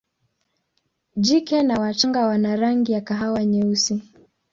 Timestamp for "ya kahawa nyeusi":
2.91-4.01